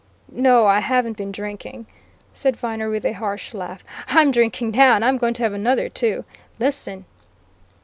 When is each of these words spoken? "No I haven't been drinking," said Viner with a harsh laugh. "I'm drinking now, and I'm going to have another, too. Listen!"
"No 0.33 0.65
I 0.65 0.79
haven't 0.79 1.15
been 1.15 1.31
drinking," 1.31 1.85
said 2.33 2.55
Viner 2.55 2.89
with 2.89 3.05
a 3.05 3.11
harsh 3.11 3.53
laugh. 3.53 3.83
"I'm 4.07 4.31
drinking 4.31 4.71
now, 4.71 4.95
and 4.95 5.05
I'm 5.05 5.19
going 5.19 5.35
to 5.35 5.43
have 5.43 5.53
another, 5.53 5.89
too. 5.89 6.25
Listen!" 6.57 7.05